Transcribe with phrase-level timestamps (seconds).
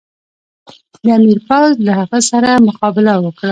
[1.03, 3.49] د امیر پوځ له هغه سره مقابله وکړه.